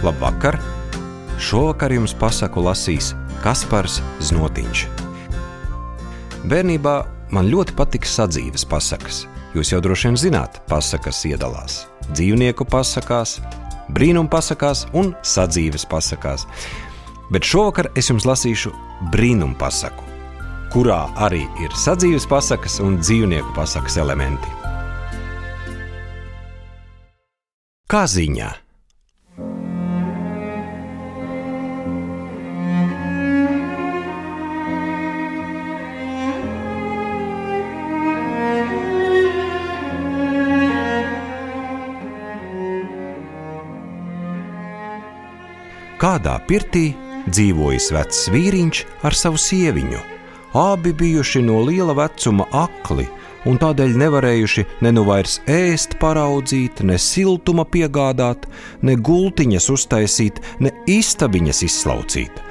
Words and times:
Labvakar! 0.00 0.56
Šovakar 1.36 1.92
jums 1.92 2.14
pasaku 2.16 2.62
lasīs 2.64 3.10
Kaspars 3.44 3.98
Znotiņš. 4.24 4.84
Bērnībā 6.48 6.94
man 7.36 7.50
ļoti 7.52 7.74
patika 7.76 8.08
sadzīves 8.08 8.64
pasakas. 8.68 9.26
Jūs 9.52 9.74
jau 9.74 9.80
droši 9.84 10.08
vien 10.08 10.16
zināt, 10.22 10.56
pasakas 10.70 11.20
iedalās 11.28 11.82
dzīvnieku 12.14 12.64
pasakās, 12.72 13.36
brīnum 13.92 14.30
pasakās 14.32 14.86
un 14.96 15.12
sadzīves 15.20 15.84
pasakās. 15.90 16.46
Bet 17.28 17.44
šovakar 17.44 17.90
es 17.92 18.08
jums 18.08 18.24
lasīšu 18.24 18.72
brīnum 19.12 19.52
pasaku, 19.60 20.08
kurā 20.72 21.02
arī 21.28 21.44
ir 21.60 21.76
sadzīves 21.76 22.24
pasakas 22.30 22.80
un 22.80 22.96
dzīvnieku 23.04 23.52
pasakas 23.52 24.00
elementi. 24.00 24.48
Kā 27.90 28.06
ziņā? 28.08 28.50
Kādā 46.00 46.38
pirtī 46.48 46.94
dzīvojis 47.28 47.90
vecs 47.92 48.20
vīriņš 48.32 48.78
ar 49.04 49.16
savu 49.16 49.40
sieviņu. 49.40 50.00
Abi 50.56 50.94
bijuši 50.96 51.42
no 51.44 51.60
liela 51.66 51.92
vecuma 51.98 52.46
akli 52.56 53.04
un 53.48 53.60
tādēļ 53.60 53.96
nevarējuši 54.00 54.64
ne 54.84 54.94
nu 54.96 55.04
vairs 55.04 55.38
ēst, 55.48 55.98
paraudzīt, 56.00 56.80
ne 56.88 56.96
siltuma 57.00 57.66
piegādāt, 57.68 58.48
ne 58.82 58.96
gultiņas 58.96 59.70
uztaisīt, 59.76 60.40
ne 60.60 60.72
istabiņas 60.88 61.64
izslaucīt. 61.68 62.44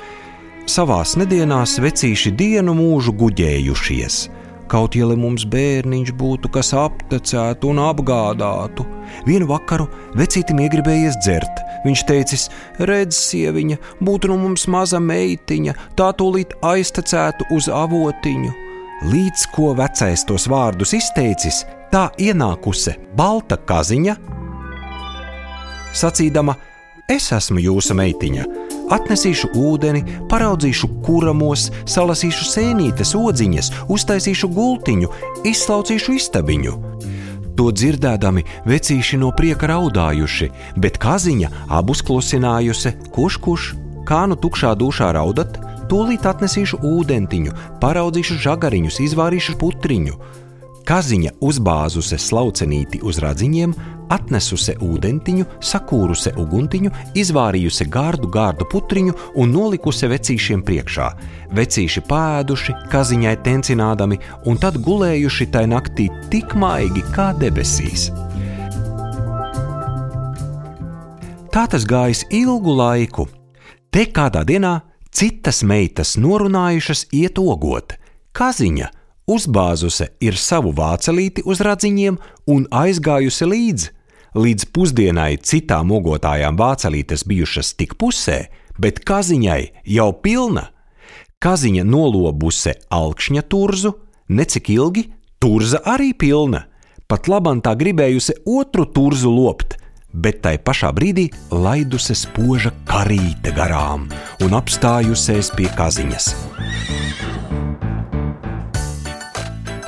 Savās 0.70 1.16
nedēļās 1.18 1.80
vecīši 1.82 2.36
dienu 2.38 2.78
mūžu 2.78 3.18
guģējušies 3.18 4.28
Kaut 4.70 4.94
ja 4.94 5.08
mums 5.18 5.48
bērniņš 5.50 6.12
būtu 6.14 6.50
kas 6.54 6.76
aptecētu 6.78 7.72
un 7.72 7.80
apgādātu. 7.82 8.86
Vienu 9.26 9.48
vakaru 9.50 9.88
vecītim 10.20 10.62
iegribējies 10.62 11.18
dzert. 11.24 11.64
Viņš 11.86 12.04
teicis, 12.10 12.48
redz, 12.80 13.18
sieviņa, 13.30 13.78
būtu 14.04 14.32
no 14.32 14.40
mums 14.42 14.68
maza 14.72 15.00
meitiņa, 15.04 15.76
tā 16.00 16.10
tūlīt 16.20 16.56
aiztecētu 16.66 17.50
uz 17.56 17.70
avotiņu. 17.72 18.56
Līdz 19.10 19.46
ko 19.56 19.72
vecais 19.80 20.26
tos 20.28 20.50
vārdus 20.52 20.92
izteicis, 20.98 21.64
tā 21.94 22.10
ienākuse 22.20 22.98
balta 23.16 23.56
kaziņa, 23.58 24.18
sacīdama: 25.96 26.58
Es 27.10 27.32
esmu 27.34 27.64
jūsu 27.64 27.96
meitiņa, 27.98 28.44
Atnesīšu 28.90 29.52
ūdeni, 29.54 30.02
paraudzīšu 30.32 30.88
kuramos, 31.06 31.68
salasīšu 31.90 32.48
sēnītes, 32.50 33.14
odziņas, 33.18 33.70
uztaisīšu 33.94 34.50
gultiņu, 34.56 35.12
izslaucīšu 35.46 36.16
istabiņu. 36.18 36.74
To 37.60 37.74
dzirdēdami 37.76 38.46
vecīši 38.72 39.18
no 39.20 39.34
prieka 39.36 39.68
raudājuši, 39.68 40.46
bet 40.80 40.96
kaziņa 41.04 41.50
abus 41.76 42.00
klusinājusi, 42.08 42.94
kurš 43.12 43.36
kurš, 43.44 43.66
kā 44.08 44.22
nu 44.32 44.38
tukšā 44.40 44.72
dušā 44.80 45.10
raudat, 45.18 45.58
tūlīt 45.92 46.24
atnesīšu 46.30 46.80
ūdentiņu, 46.88 47.58
paraudzīšu 47.82 48.38
žagariņus, 48.46 49.02
izvārīšu 49.10 49.58
putriņu. 49.60 50.16
Kaziņa 50.88 51.36
uzbāzuse 51.44 52.22
slaucenīti 52.24 53.04
uz 53.04 53.20
radziņiem, 53.20 53.76
atnesuse 54.14 54.76
ūdentiņu, 54.84 55.46
sakūruse 55.64 56.34
uguntiņu, 56.40 56.92
izvārījusi 57.20 57.88
gārdu 57.94 58.30
gārdu 58.34 58.68
putriņu 58.70 59.16
un 59.40 59.54
nolikusi 59.54 60.10
vecīšiem 60.12 60.64
priekšā. 60.66 61.10
Vecīši 61.56 62.04
pēduši, 62.10 62.76
kaziņai 62.92 63.36
tencinādami, 63.46 64.20
un 64.50 64.60
tad 64.62 64.80
gulējuši 64.86 65.50
tai 65.54 65.66
naktī 65.72 66.10
tik 66.34 66.56
maigi 66.60 67.06
kā 67.16 67.32
debesīs. 67.38 68.10
Tā 71.50 71.66
tas 71.66 71.86
gājis 71.90 72.28
ilgu 72.30 72.76
laiku. 72.78 73.26
Te 73.90 74.06
kādā 74.14 74.44
dienā 74.46 74.76
citas 75.10 75.64
meitas 75.66 76.14
norunājušas 76.22 77.08
iet 77.18 77.42
ogot. 77.42 77.96
Kaziņa 78.38 78.92
uzbāzuse 79.30 80.12
ir 80.22 80.38
savu 80.38 80.74
vācelīti 80.78 81.42
uz 81.50 81.62
radziņiem 81.66 82.20
un 82.54 82.68
aizgājusi 82.70 83.50
līdzi 83.50 83.96
Līdz 84.38 84.68
pusdienai 84.70 85.40
citām 85.42 85.90
ogotājām 85.96 86.58
vācelītes 86.60 87.24
bijušas 87.26 87.74
tik 87.80 87.96
pusē, 87.98 88.44
bet 88.78 89.02
kaziņai 89.02 89.62
jau 89.90 90.12
pilna. 90.22 90.70
Kaziņa 91.42 91.86
nolobuse 91.88 92.76
alkšņa 92.94 93.44
turzu, 93.50 93.96
necik 94.30 94.70
ilgi 94.70 95.08
turza 95.42 95.82
arī 95.82 96.12
pilna. 96.14 96.68
Pat 97.10 97.26
labam 97.32 97.64
tā 97.66 97.74
gribējusi 97.74 98.44
otru 98.46 98.86
turzu 98.86 99.32
lopt, 99.34 99.80
bet 100.14 100.44
tai 100.46 100.60
pašā 100.62 100.92
brīdī 100.94 101.30
laidusi 101.50 102.14
spoža 102.14 102.70
karīte 102.86 103.56
garām 103.56 104.06
un 104.46 104.58
apstājusies 104.62 105.50
pie 105.58 105.72
kaziņas. 105.74 106.34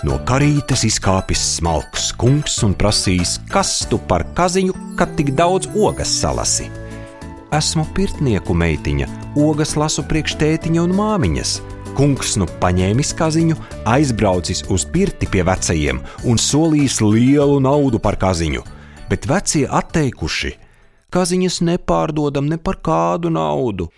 No 0.01 0.15
karītes 0.25 0.81
izkāpis 0.87 1.41
smalks 1.59 2.07
kungs 2.17 2.55
un 2.65 2.71
prasīs, 2.73 3.35
kas 3.53 3.83
tu 3.85 3.99
par 4.09 4.23
kaziņu, 4.33 4.73
kad 4.97 5.13
tik 5.13 5.35
daudz 5.37 5.69
ogas 5.77 6.09
salasi. 6.23 6.71
Esmu 7.53 7.85
pirtnieku 7.93 8.55
meitiņa, 8.57 9.05
ogas 9.37 9.75
lasu 9.77 10.01
priekš 10.09 10.39
tētiņa 10.41 10.81
un 10.87 10.95
māmiņas. 10.97 11.53
Kungs 11.93 12.33
nu 12.41 12.49
paņēmis 12.63 13.13
kaziņu, 13.19 13.59
aizbraucis 13.93 14.63
uz 14.73 14.87
pirti 14.89 15.29
pie 15.29 15.45
vecajiem 15.45 16.01
un 16.25 16.41
solījis 16.41 16.97
lielu 17.05 17.61
naudu 17.61 18.01
par 18.01 18.17
kaziņu, 18.17 18.65
bet 19.11 19.29
vecie 19.29 19.67
atteikuši. 19.69 20.55
Kaziņas 21.13 21.61
nepārdodam 21.67 22.49
ne 22.49 22.57
par 22.57 22.81
kādu 22.81 23.29
naudu. 23.29 23.91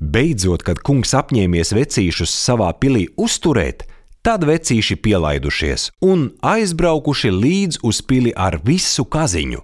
Beidzot, 0.00 0.64
kad 0.64 0.80
kungs 0.80 1.12
apņēmies 1.18 1.76
vecīšus 1.76 2.32
savā 2.32 2.72
pilī 2.80 3.10
uzturēt, 3.20 3.84
Tad 4.22 4.44
vecīši 4.46 4.94
pielaidušies 5.02 5.88
un 6.06 6.28
aizbraukuši 6.46 7.30
līdz 7.34 7.80
uz 7.82 7.98
pili 8.06 8.30
ar 8.38 8.60
visu 8.62 9.02
kaziņu. 9.02 9.58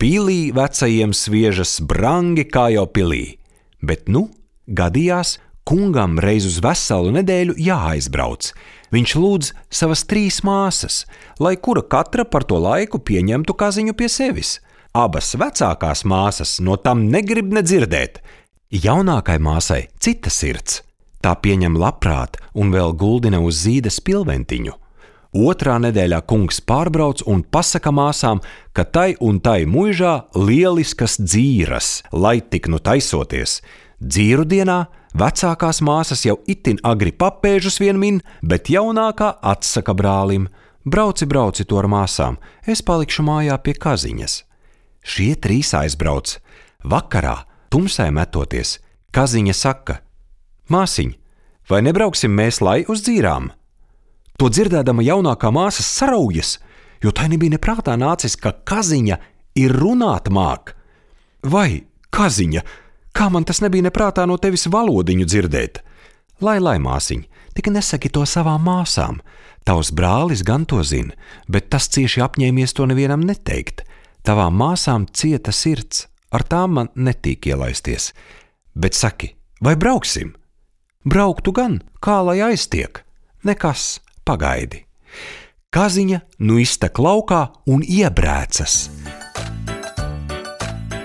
Pilī 0.00 0.54
vecajiem 0.56 1.12
sviežas 1.12 1.82
brangi 1.84 2.46
kā 2.48 2.70
jau 2.72 2.86
pilī, 2.88 3.36
bet 3.84 4.08
nu 4.08 4.30
gadījās, 4.64 5.34
kungam 5.68 6.16
reiz 6.16 6.46
uz 6.48 6.56
veselu 6.64 7.12
nedēļu 7.18 7.58
jāaizbrauc. 7.60 8.48
Viņš 8.96 9.14
lūdz 9.20 9.52
savas 9.68 10.06
trīs 10.08 10.40
māsas, 10.48 11.02
lai 11.36 11.52
kura 11.60 11.84
katra 11.84 12.24
par 12.24 12.48
to 12.48 12.56
laiku 12.64 13.02
pieņemtu 13.04 13.52
kaziņu 13.52 13.96
pie 14.00 14.08
sevis. 14.08 14.54
Abas 14.96 15.34
vecākās 15.36 16.06
māsas 16.08 16.56
no 16.64 16.80
tam 16.80 17.04
negrib 17.12 17.52
nedzirdēt. 17.52 18.22
Jaunākai 18.72 19.36
māsai 19.44 19.82
cita 20.00 20.32
sirds 20.32 20.80
Tā 21.24 21.30
pieņem 21.40 21.78
labprāt 21.80 22.36
un 22.52 22.68
vēl 22.68 22.92
guldina 23.00 23.38
uz 23.40 23.62
zīdes 23.64 23.96
pilventiņu. 24.04 24.74
Otrā 25.34 25.78
nedēļā 25.80 26.18
kungs 26.28 26.60
pārbrauc 26.62 27.22
un 27.26 27.40
pasaka 27.42 27.90
māsām, 27.90 28.42
ka 28.76 28.84
tai 28.84 29.14
un 29.24 29.38
tai 29.40 29.64
mūžā 29.64 30.12
lieliskas 30.36 31.16
dzīras, 31.18 32.04
lai 32.12 32.42
tik 32.44 32.68
nu 32.68 32.76
taisoties. 32.76 33.62
Dzīru 34.04 34.44
dienā 34.44 34.76
vecākās 35.16 35.80
māsas 35.80 36.26
jau 36.28 36.36
itin 36.46 36.76
agri 36.84 37.10
papēžus 37.16 37.80
vien 37.80 37.96
min, 37.98 38.20
bet 38.44 38.68
jaunākā 38.68 39.32
atsaka 39.40 39.96
brālim: 39.96 40.50
Brauci, 40.84 41.24
brauci 41.24 41.64
to 41.64 41.80
ar 41.80 41.88
māsām, 41.88 42.36
es 42.68 42.84
palikšu 42.84 43.24
mājā 43.24 43.56
pie 43.64 43.78
kaziņas. 43.80 44.42
Šie 45.00 45.32
trīs 45.40 45.72
aizbrauc. 45.72 46.36
Vakarā, 46.84 47.38
tumsai 47.72 48.12
metoties, 48.12 48.78
kaziņa 49.10 49.56
saka: 49.56 50.02
Māsiņ, 50.70 51.23
vai 51.70 51.82
nebrauksim 51.86 52.34
mēs 52.34 52.60
lai 52.64 52.82
uz 52.88 53.04
dzīrām? 53.06 53.50
To 54.38 54.50
dzirdēdama 54.50 55.04
jaunākā 55.06 55.50
māsa 55.54 55.84
saraujas, 55.86 56.58
jo 57.02 57.12
tai 57.14 57.28
nebija 57.30 57.54
neprātā 57.54 57.94
nācis, 58.00 58.34
ka 58.40 58.54
kaziņa 58.66 59.18
ir 59.60 59.74
runāt 59.78 60.30
māk. 60.34 60.74
Vai, 61.46 61.84
kaziņa, 62.14 62.64
kā 63.14 63.28
man 63.30 63.46
tas 63.46 63.62
nebija 63.62 63.86
neprātā 63.86 64.26
no 64.26 64.38
tevis 64.42 64.66
valodiņu 64.66 65.28
dzirdēt? 65.28 65.80
Lai, 66.42 66.58
lai, 66.58 66.78
māsiņ, 66.82 67.24
tik 67.54 67.70
nesaki 67.70 68.10
to 68.10 68.24
savām 68.26 68.66
māsām. 68.66 69.20
Tavs 69.64 69.94
brālis 69.96 70.42
gan 70.44 70.66
to 70.68 70.82
zina, 70.84 71.14
bet 71.48 71.70
tas 71.72 71.86
cieši 71.88 72.24
apņēmies 72.26 72.74
to 72.76 72.88
nevienam 72.90 73.22
neteikt. 73.24 73.84
Tavām 74.24 74.56
māsām 74.58 75.06
cieta 75.12 75.52
sirds, 75.52 76.08
ar 76.34 76.44
tām 76.44 76.78
man 76.78 76.90
netīk 76.96 77.46
ielaisties. 77.48 78.12
Bet 78.74 78.98
saki, 78.98 79.34
vai 79.62 79.76
brauksim? 79.78 80.34
Brauktu 81.04 81.52
gan, 81.52 81.78
kā 82.00 82.22
lai 82.24 82.38
aiztiek, 82.40 83.02
nekas, 83.44 84.00
pagaidi. 84.24 84.86
Kaziņa 85.74 86.22
nu 86.40 86.56
iztek 86.62 86.96
laukā 86.96 87.48
un 87.68 87.84
iebrēcas. 87.84 88.88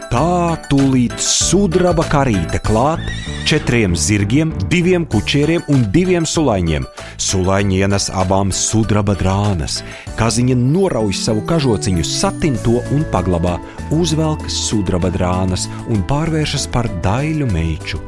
tā 0.10 0.58
tūlīt 0.70 1.20
sudraba 1.22 2.04
karīte 2.10 2.60
klāt 2.66 3.04
četriem 3.50 3.96
zirgiem, 3.96 4.52
diviem 4.70 5.06
kučieriem 5.10 5.64
un 5.74 5.84
diviem 5.94 6.26
sulaiņiem. 6.26 6.86
Sulaiņi 7.18 7.80
ienes 7.82 8.10
abām 8.14 8.52
sudraba 8.54 9.16
drānas. 9.18 9.80
Kaziņa 10.20 10.58
norauj 10.60 11.16
savu 11.18 11.44
kažociņu, 11.50 12.06
satin 12.06 12.58
to 12.66 12.78
un 12.94 13.06
paglabā, 13.14 13.58
uzvelk 13.96 14.46
sudraba 14.54 15.10
drānas 15.14 15.68
un 15.90 16.06
pārvēršas 16.10 16.70
par 16.74 16.90
daļu 17.06 17.50
meiču. 17.50 18.02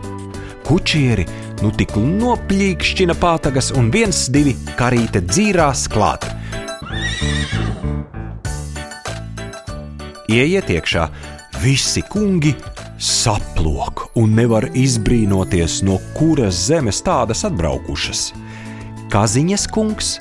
Kučieri 0.65 1.25
nu 1.61 1.71
tik 1.75 1.95
noplīkšķina 1.97 3.15
pātagas 3.21 3.71
un 3.77 3.89
viens, 3.93 4.27
divi 4.33 4.55
karīte 4.79 5.23
dzīrās 5.25 5.87
klāt. 5.91 6.27
Ieiet 10.31 10.69
iekšā, 10.71 11.07
visi 11.61 12.03
kungi 12.07 12.53
saplok 13.01 14.05
un 14.21 14.35
nevar 14.37 14.69
izbrīnoties, 14.77 15.81
no 15.83 15.97
kuras 16.15 16.67
zemes 16.69 17.01
tādas 17.03 17.43
atbraukušas. 17.49 18.29
Kaziņas 19.11 19.65
kungs 19.73 20.13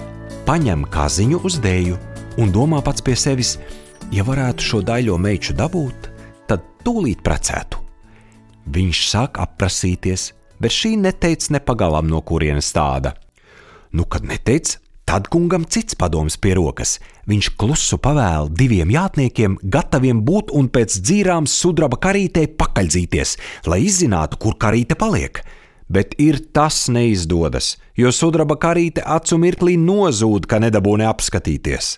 paņem 0.48 0.86
kaziņu 0.90 1.44
uz 1.46 1.60
dēļu 1.62 2.00
un 2.42 2.50
domā 2.54 2.80
pats 2.82 3.04
pie 3.04 3.14
sevis, 3.18 3.54
ja 4.10 4.24
varētu 4.26 4.66
šo 4.66 4.82
daļo 4.86 5.20
meitu 5.20 5.54
dabūt, 5.54 6.10
tad 6.50 6.64
tūlīt 6.82 7.22
precētu. 7.22 7.89
Viņš 8.70 9.00
sāk 9.10 9.40
apprasīties, 9.42 10.30
bet 10.62 10.74
šī 10.74 10.94
neteica 11.00 11.56
nepagalam, 11.56 12.06
no 12.10 12.20
kurienes 12.22 12.70
tāda. 12.76 13.16
Nu, 13.90 14.06
kad 14.06 14.22
neteica, 14.22 14.78
Tad 15.10 15.26
kungam 15.26 15.64
cits 15.66 15.96
padoms 15.98 16.36
pie 16.38 16.52
rokas. 16.54 16.92
Viņš 17.26 17.48
klusu 17.58 17.96
pavēla 17.98 18.46
diviem 18.54 18.92
jātniekiem, 18.94 19.56
gataviem 19.58 20.20
būt 20.22 20.52
un 20.54 20.68
pēc 20.70 21.00
dzīrām 21.02 21.48
sudraba 21.50 21.98
karītē 21.98 22.44
pakaļdzīties, 22.54 23.32
lai 23.66 23.80
izzinātu, 23.88 24.38
kur 24.38 24.54
karīte 24.54 24.94
paliek. 24.94 25.40
Bet 25.90 26.14
ir 26.22 26.38
tas 26.54 26.84
neizdodas, 26.94 27.72
jo 27.98 28.14
sudraba 28.14 28.54
karīte 28.54 29.02
acu 29.02 29.40
mirklī 29.42 29.74
nozūd, 29.82 30.46
ka 30.46 30.62
nedabūne 30.62 31.10
apskatīties. 31.10 31.96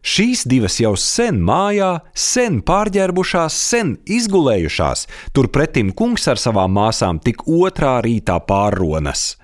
Šīs 0.00 0.46
divas 0.48 0.78
jau 0.80 0.94
sen 0.96 1.42
mājā, 1.44 1.98
sen 2.16 2.62
pārģērbušās, 2.64 3.56
sen 3.72 3.98
izgulējušās, 4.08 5.04
turpretim 5.36 5.92
kungs 5.92 6.24
ar 6.32 6.40
savām 6.40 6.72
māsām 6.72 7.20
tik 7.20 7.44
otrā 7.44 7.98
rītā 8.06 8.38
pārronas. 8.48 9.34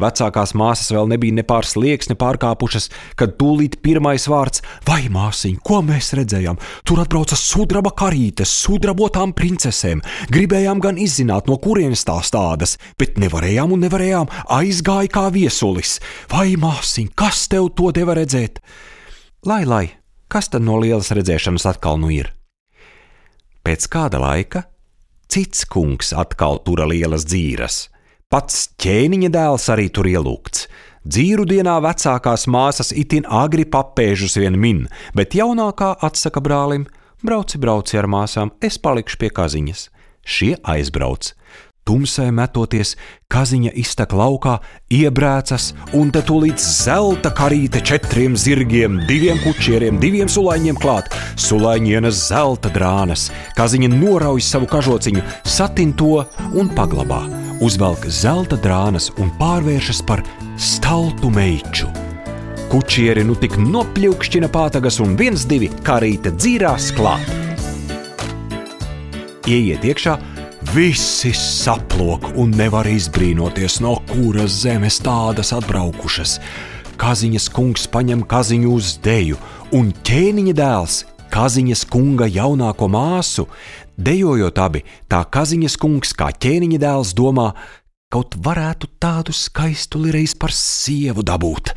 Vecākās 0.00 0.54
māsas 0.56 0.88
vēl 0.94 1.10
nebija 1.12 1.36
ne 1.36 1.42
pār 1.44 1.66
slieksni 1.68 2.16
pārkāpušas, 2.16 2.88
kad 3.20 3.34
tūlīt 3.36 3.76
pirmais 3.84 4.24
vārds- 4.32 4.62
vai 4.88 5.02
māsiņ, 5.12 5.58
ko 5.60 5.82
mēs 5.84 6.14
redzējām? 6.16 6.56
Tur 6.88 7.04
atbrauca 7.04 7.36
sudraba 7.36 7.92
karītes, 7.92 8.48
sudrabotām 8.48 9.34
princesēm. 9.34 10.00
Gribējām 10.32 10.80
gan 10.80 10.96
izzināt, 10.96 11.46
no 11.46 11.58
kurienes 11.58 12.04
tās 12.04 12.30
tādas, 12.30 12.78
bet 12.96 13.16
nevarējām 13.16 13.72
un 13.72 13.80
nevarējām, 13.80 14.28
aizgāja 14.48 15.08
kā 15.08 15.30
viesulis. 15.30 16.00
Vai 16.30 16.56
māsiņ, 16.56 17.14
kas 17.14 17.48
tev 17.48 17.74
to 17.74 17.92
deva 17.92 18.14
redzēt? 18.14 18.64
Lai, 19.46 19.64
lai, 19.64 19.86
kas 20.28 20.50
tad 20.52 20.60
no 20.60 20.74
lielas 20.76 21.08
redzēšanas 21.16 21.64
atkal 21.64 21.96
nu 21.96 22.10
ir? 22.12 22.26
Pēc 23.64 23.86
kāda 23.88 24.18
laika 24.20 24.66
cits 25.32 25.64
kungs 25.64 26.10
atkal 26.12 26.60
tura 26.66 26.84
lielas 26.84 27.24
dzīras. 27.24 27.86
Pats 28.28 28.66
ķēniņa 28.84 29.30
dēls 29.32 29.70
arī 29.72 29.88
tur 29.88 30.10
ielūgts. 30.10 30.66
Dzīru 31.08 31.46
dienā 31.48 31.78
vecākās 31.80 32.44
māsas 32.52 32.92
itin 32.92 33.24
agri 33.24 33.64
papēžus 33.64 34.36
vien 34.36 34.60
min, 34.60 34.84
bet 35.16 35.32
jaunākā 35.32 35.94
atsaka 36.04 36.44
brālim: 36.44 36.84
Brauci, 37.24 37.56
brauci 37.56 37.96
ar 37.96 38.10
māsām, 38.12 38.52
es 38.60 38.76
palikšu 38.76 39.22
pie 39.24 39.32
kaziņas. 39.32 39.88
Šie 40.20 40.52
aizbrauc. 40.68 41.32
Tumsai 41.90 42.28
metoties, 42.30 42.92
kaziņa 43.34 43.72
iztek 43.82 44.12
laukā, 44.14 44.60
iebrēcas, 44.94 45.72
un 45.98 46.12
te 46.14 46.22
tūlīt 46.22 46.62
zelta 46.62 47.32
karīte 47.34 47.82
četriem 47.82 48.36
zirgiem, 48.38 49.00
diviem 49.08 49.40
kučieriem, 49.42 49.98
diviem 49.98 50.30
sulaiņiem 50.30 50.78
klāt. 50.78 51.10
Sulaiņi 51.34 51.96
ienes 51.96 52.22
zelta 52.28 52.70
drānas, 52.70 53.26
kaziņa 53.58 53.90
norauj 53.96 54.46
savu 54.52 54.70
kažociņu, 54.70 55.26
satin 55.42 55.90
to 55.98 56.22
un 56.54 56.70
paglabā 56.78 57.24
uzvelk 57.60 58.06
zelta 58.06 58.54
drānas 58.62 59.10
un 59.18 59.34
pārvēršas 59.40 60.04
par 60.06 60.22
staltu 60.62 61.34
meiču. 61.34 61.90
Kučieri 62.70 63.26
nu 63.26 63.34
tik 63.34 63.58
nopļūkšķina 63.58 64.48
pātagas 64.54 65.02
un 65.02 65.18
viens 65.18 65.42
divi 65.50 65.72
karīte 65.82 66.30
dzīrās 66.38 66.92
klāt. 66.94 67.34
Ieiet 69.50 69.82
iekšā, 69.82 70.14
visi 70.74 71.32
saplok 71.34 72.28
un 72.38 72.52
nevar 72.54 72.86
izbrīnoties, 72.86 73.80
no 73.82 73.96
kuras 74.06 74.60
zemes 74.62 75.00
tādas 75.02 75.50
atbraukušas. 75.56 76.36
Kaziņas 77.00 77.48
kungs 77.54 77.88
paņem 77.90 78.22
kaziņu 78.28 78.74
uz 78.76 78.92
deju, 79.02 79.38
un 79.74 79.90
ķēniņa 80.06 80.54
dēls 80.58 81.04
Kaziņas 81.30 81.84
kunga 81.86 82.26
jaunāko 82.26 82.88
māsu, 82.90 83.44
Dejojot 84.00 84.58
abi, 84.58 84.80
tā 85.06 85.20
kaziņas 85.30 85.76
kungs, 85.78 86.10
kā 86.16 86.30
ķēniņa 86.32 86.78
dēls, 86.82 87.12
domā, 87.14 87.50
kaut 88.10 88.34
varētu 88.42 88.88
tādu 88.98 89.34
skaistu 89.36 90.00
reiz 90.10 90.32
par 90.34 90.54
sievu 90.56 91.22
dabūt. 91.22 91.74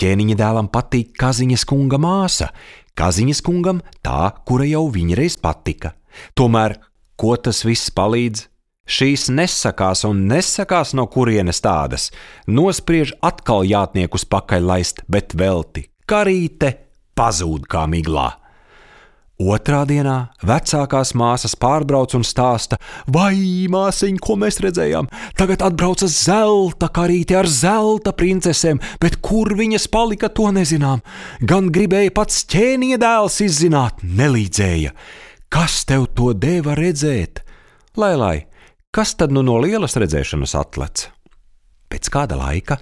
Ķēniņa 0.00 0.36
dēlam 0.40 0.70
patīk 0.72 1.12
kaziņas 1.20 1.66
kunga 1.68 2.00
māsa, 2.02 2.48
kaziņas 2.98 3.42
kungam 3.46 3.82
tā, 4.02 4.32
kura 4.48 4.66
jau 4.66 4.86
viņa 4.90 5.20
reiz 5.20 5.36
patika. 5.38 5.92
Tomēr, 6.34 6.78
ko 7.20 7.36
tas 7.36 7.64
viss 7.68 7.92
palīdz? 7.92 8.46
Šīs 8.90 9.28
nesakās 9.30 10.02
un 10.08 10.24
nesakās 10.30 10.94
no 10.98 11.04
kurienes 11.12 11.60
tādas, 11.62 12.08
nospriež 12.48 13.12
atkal 13.22 13.62
jātniekus 13.68 14.24
pakaļ 14.26 14.66
laist, 14.72 15.04
bet 15.06 15.36
velti. 15.38 15.86
Karīte 16.10 16.72
pazūd 17.14 17.68
kā 17.70 17.84
miglā. 17.86 18.32
Otrā 19.40 19.86
dienā 19.88 20.16
vecākās 20.44 21.14
māsas 21.16 21.54
pārbrauc 21.56 22.12
un 22.18 22.26
stāsta, 22.28 22.76
vai 23.08 23.32
māsiņ, 23.72 24.18
ko 24.20 24.36
mēs 24.40 24.60
redzējām. 24.60 25.08
Tagad 25.38 25.62
atbrauca 25.64 26.10
zelta 26.12 26.90
karīte 26.92 27.38
ar 27.38 27.48
zelta 27.48 28.12
princesēm, 28.12 28.82
bet 29.00 29.16
kur 29.24 29.54
viņas 29.56 29.88
palika, 29.92 30.28
to 30.28 30.50
nezinām. 30.52 31.00
Gan 31.40 31.72
gribēja 31.72 32.12
pats 32.16 32.44
ķēniņa 32.52 33.00
dēls 33.00 33.40
izzināt, 33.46 34.04
nelīdzēja. 34.04 34.92
Kas 35.50 35.82
tev 35.84 36.06
to 36.14 36.30
deva 36.32 36.76
redzēt? 36.78 37.42
Lai, 37.98 38.14
lai, 38.16 38.36
kas 38.94 39.16
tad 39.18 39.34
nu 39.34 39.42
no 39.42 39.58
lielas 39.62 39.98
redzēšanas 39.98 40.54
atlec? 40.58 41.08
Pēc 41.90 42.10
kāda 42.14 42.38
laika 42.38 42.78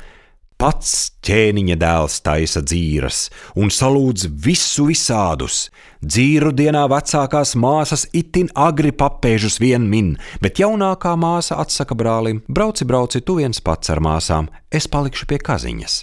Pats 0.59 1.13
ķēniņa 1.23 1.75
dēls 1.79 2.17
taisa 2.27 2.59
dzīras 2.67 3.19
un 3.63 3.71
salūdz 3.71 4.25
visu 4.43 4.89
visādus. 4.89 5.69
Dzīru 6.03 6.51
dienā 6.51 6.81
vecākās 6.91 7.53
māsas 7.55 8.09
itin 8.11 8.51
agri 8.59 8.91
papēžus 8.91 9.61
vien 9.63 9.87
min, 9.87 10.17
bet 10.43 10.59
jaunākā 10.59 11.13
māsa 11.15 11.61
atsaka 11.63 11.95
brālim: 11.95 12.41
Brauci, 12.51 12.89
brauci, 12.91 13.23
tu 13.23 13.37
viens 13.39 13.63
pats 13.63 13.95
ar 13.95 14.03
māsām, 14.03 14.51
es 14.75 14.91
palikšu 14.91 15.29
pie 15.31 15.39
kaziņas. 15.39 16.01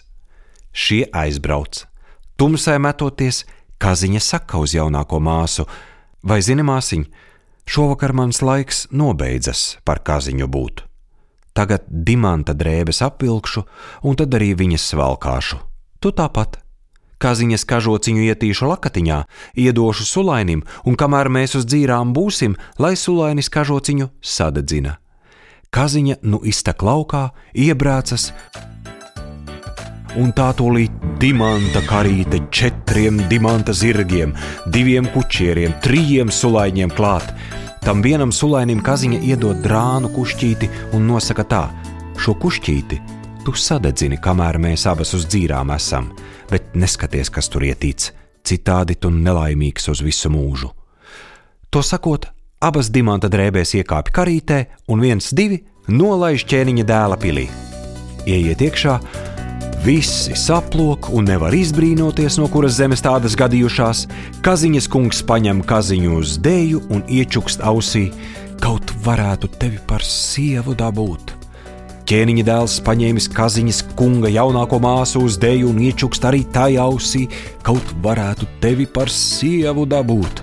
Šie 0.72 1.02
aizbrauc. 1.12 1.84
Tumsai 2.40 2.78
metoties, 2.80 3.44
kaziņa 3.76 4.24
saka 4.24 4.64
uz 4.64 4.78
jaunāko 4.80 5.20
māsu: 5.20 5.68
Vai 6.26 6.40
zini, 6.42 6.64
māsiņ, 6.66 7.04
šovakar 7.70 8.10
mans 8.18 8.42
laiks 8.42 8.88
nobeidzas 8.90 9.76
par 9.86 10.02
kaziņu 10.02 10.48
būt. 10.50 10.82
Tagad 11.54 11.86
dimanta 11.88 12.56
drēbes 12.58 13.04
apvilkšu, 13.06 13.62
un 14.10 14.18
tad 14.18 14.34
arī 14.34 14.56
viņas 14.58 14.90
svalkāšu. 14.90 15.62
Tu 16.02 16.12
tāpat. 16.18 16.58
Kaziņas 17.22 17.64
kažociņu 17.70 18.26
ietīšu 18.26 18.68
lakatiņā, 18.74 19.20
iedošu 19.54 20.04
sulainim, 20.10 20.66
un 20.84 20.98
kamēr 20.98 21.30
mēs 21.30 21.56
uz 21.62 21.70
dzīrām 21.70 22.12
būsim, 22.18 22.58
lai 22.82 22.96
sulainis 23.00 23.48
kažociņu 23.54 24.10
sadedzina. 24.20 24.98
Kaziņa 25.70 26.20
nu 26.26 26.42
iztek 26.42 26.82
laukā, 26.82 27.30
iebrācas, 27.54 28.32
un 30.22 30.32
tā 30.36 30.52
tūlīt 30.58 31.04
dimanta 31.22 31.84
karīte 31.88 32.46
četriem 32.52 33.26
dimanta 33.32 33.74
zirgiem, 33.74 34.34
diviem 34.72 35.08
kučieriem, 35.14 35.78
trījiem 35.84 36.32
sulaiņiem 36.32 36.94
klāt 36.96 37.34
Tam 37.86 38.02
vienam 38.02 38.32
sulainim 38.34 38.80
kaziņa 38.82 39.20
iedod 39.30 39.60
drānu 39.62 40.10
kušķīti 40.10 40.70
un 40.98 41.04
nosaka 41.06 41.44
tā: 41.46 41.66
Šo 42.18 42.34
kušķīti 42.42 42.98
tu 43.46 43.54
sadedzini, 43.54 44.18
kamēr 44.18 44.58
mēs 44.58 44.88
abas 44.90 45.14
uz 45.14 45.28
dzīrām 45.30 45.70
esam, 45.76 46.08
bet 46.50 46.74
neskaties, 46.74 47.30
kas 47.30 47.52
tur 47.54 47.62
ietīts, 47.68 48.10
citādi 48.42 48.96
tu 48.98 49.12
nelaimīgs 49.14 49.86
uz 49.94 50.02
visu 50.02 50.34
mūžu. 50.34 50.72
To 51.70 51.84
sakot, 51.86 52.26
abas 52.58 52.90
dimanta 52.90 53.30
drēbēs 53.30 53.76
iekāpj 53.78 54.16
karītē, 54.18 54.60
un 54.90 55.06
viens 55.06 55.30
divi 55.30 55.62
nolaiž 55.86 56.48
ķēniņa 56.50 56.90
dēla 56.90 57.22
pilī. 57.22 57.46
Ieiet 58.26 58.66
iekšā, 58.66 58.98
Visi 59.86 60.34
saplok 60.34 61.12
un 61.14 61.28
nevar 61.30 61.54
izbrīnoties, 61.54 62.40
no 62.42 62.48
kuras 62.50 62.74
zemes 62.80 63.04
tādas 63.06 63.36
gadījušās. 63.38 64.00
Kaziņas 64.42 64.88
kungs 64.90 65.20
paņem 65.30 65.60
kaziņu 65.62 66.16
uz 66.24 66.32
dēļu 66.42 66.80
un 66.90 67.04
iečukst 67.06 67.62
ausī, 67.62 68.08
kaut 68.64 68.90
varētu 69.06 69.46
tevi 69.62 69.78
par 69.86 70.02
sievu 70.02 70.74
dabūt. 70.80 71.36
Ķēniņa 72.10 72.46
dēls 72.48 72.80
paņēmis 72.88 73.30
kaziņas 73.38 73.84
kunga 74.00 74.32
jaunāko 74.34 74.80
māsu 74.82 75.22
uz 75.28 75.38
dēļu 75.44 75.70
un 75.70 75.84
iečukst 75.86 76.26
arī 76.26 76.42
tai 76.50 76.80
ausī, 76.82 77.28
kaut 77.62 77.94
varētu 78.02 78.50
tevi 78.66 78.90
par 78.90 79.14
sievu 79.14 79.86
dabūt. 79.86 80.42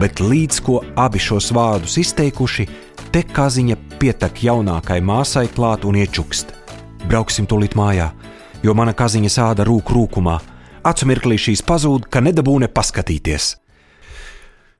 Bet 0.00 0.24
līdz 0.24 0.62
ko 0.64 0.78
abi 0.96 1.20
šos 1.20 1.50
vārdus 1.52 1.98
izteikuši, 2.00 2.64
te 3.12 3.20
kaziņa 3.36 3.76
pietek 4.00 4.40
jaunākai 4.48 5.02
māsai 5.04 5.44
klāt 5.52 5.84
un 5.84 6.00
iečukst. 6.00 6.56
Brauksim 7.04 7.44
tūlīt 7.44 7.76
mājā! 7.76 8.08
Jo 8.62 8.74
mana 8.74 8.94
kaziņa 8.96 9.30
sāda 9.32 9.66
rūk 9.68 9.92
rūkumā. 9.94 10.38
Acu 10.88 11.08
mirklī 11.10 11.38
šīs 11.40 11.62
pazūd, 11.66 12.08
ka 12.10 12.22
nedabūne 12.24 12.68
paskatīties. 12.72 13.56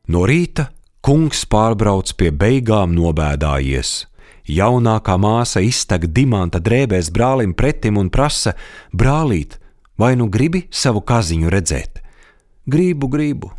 No 0.09 0.25
rīta 0.29 0.69
kungs 1.05 1.45
pārbrauc 1.51 2.15
pie 2.19 2.31
beigām 2.33 2.95
nobēdājies. 2.97 4.07
Jaunākā 4.49 5.19
māsa 5.21 5.61
iztag 5.61 6.07
dimanta 6.17 6.61
drēbēs 6.65 7.11
brālim 7.13 7.53
pretim 7.53 7.99
un 8.01 8.09
prasa: 8.09 8.55
Brālīt, 8.93 9.59
vai 10.01 10.15
nu 10.17 10.31
gribi 10.33 10.65
savu 10.71 11.03
kaziņu 11.05 11.53
redzēt? 11.53 12.01
Gribu, 12.69 13.09
gribu, 13.13 13.51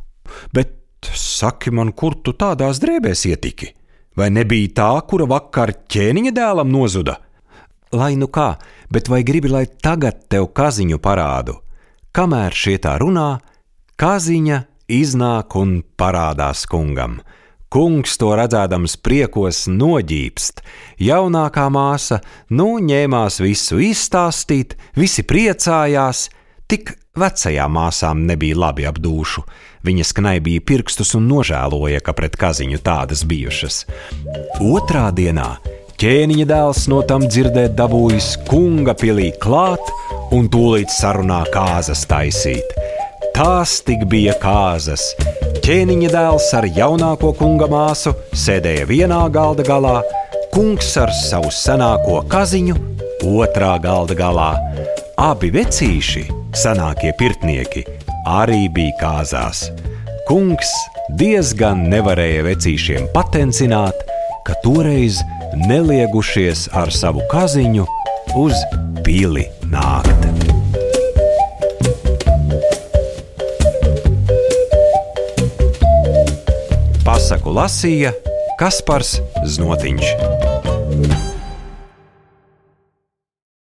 bet 0.54 0.74
saki 1.14 1.72
man, 1.72 1.94
kur 1.94 2.18
tu 2.24 2.34
tādās 2.34 2.82
drēbēs 2.82 3.28
ietiki? 3.30 3.74
Vai 4.18 4.32
nebija 4.34 4.74
tā, 4.82 4.90
kura 5.08 5.30
vakar 5.30 5.72
ķēniņa 5.90 6.34
dēlam 6.36 6.74
nozuda? 6.74 7.20
Lai 7.94 8.16
nu 8.18 8.28
kā, 8.30 8.56
bet 8.92 9.10
vai 9.10 9.24
gribi, 9.24 9.52
lai 9.52 9.66
tagad 9.68 10.26
tev 10.30 10.50
kaziņu 10.56 11.00
parādu? 11.02 11.60
Kamēr 12.16 12.56
šie 12.56 12.78
tā 12.82 12.98
runā, 13.02 13.40
kaziņa 14.00 14.64
iznāk 14.90 15.56
un 15.60 15.82
parādās 15.98 16.66
kungam. 16.70 17.20
Kungs 17.70 18.18
to 18.18 18.32
redzēdams 18.34 18.96
priekos 19.06 19.68
noģīpst. 19.70 20.64
Jaunākā 21.06 21.68
māsa 21.70 22.18
nu 22.50 22.80
ņēmās 22.82 23.38
visu 23.46 23.78
izstāstīt, 23.86 24.74
visi 24.98 25.22
priecājās, 25.22 26.26
tik 26.66 26.96
vecajām 27.20 27.78
māsām 27.78 28.26
nebija 28.26 28.58
labi 28.58 28.88
apdūšu. 28.90 29.46
Viņas 29.86 30.16
knaibīja 30.18 30.66
pirkstus 30.66 31.14
un 31.20 31.30
nožēloja, 31.30 32.02
ka 32.02 32.16
pret 32.18 32.40
kaziņu 32.42 32.82
tādas 32.82 33.22
bijušas. 33.30 33.84
Otrā 34.60 35.12
dienā 35.14 35.54
Ķēniņa 36.00 36.46
dēls 36.48 36.86
no 36.88 37.02
tam 37.04 37.26
dzirdēt 37.28 37.74
dabūjis 37.76 38.28
kunga 38.48 38.94
pilī 38.96 39.34
klāt 39.44 39.90
un 40.32 40.46
tūlīt 40.48 40.94
sarunā 40.96 41.42
kāzas 41.52 42.06
taisīt. 42.08 42.70
Tās 43.36 43.74
tik 43.84 44.06
bija 44.08 44.32
kāzas. 44.40 45.10
Ķēniņa 45.66 46.12
dēls 46.14 46.46
ar 46.56 46.68
jaunāko 46.78 47.34
kunga 47.36 47.68
māsu 47.68 48.14
sēdēja 48.32 48.86
vienā 48.88 49.18
galda 49.36 49.66
galā, 49.68 49.98
kungs 50.54 50.94
ar 51.04 51.12
savu 51.18 51.52
senāko 51.52 52.22
kaziņu 52.32 52.78
otrā 53.28 53.74
galda 53.84 54.16
galā. 54.22 54.54
Abi 55.20 55.50
vecīši, 55.52 56.24
senākie 56.56 57.12
pirtnieki, 57.20 57.84
arī 58.24 58.70
bija 58.72 58.96
kāzās. 59.02 59.66
Kungs 60.32 60.72
diezgan 61.20 61.90
nevarēja 61.92 62.48
vecīšiem 62.48 63.12
patencināt, 63.12 64.08
ka 64.48 64.56
toreiz 64.64 65.20
neliegušies 65.56 66.68
ar 66.76 66.92
savu 66.94 67.24
kaziņu 67.32 67.86
uz 68.40 68.56
pili 69.06 69.48
nākt. 69.70 70.28
Pasaku 77.06 77.54
lasīja 77.56 78.14
Kaspars 78.60 79.18
Znotiņš. 79.46 81.29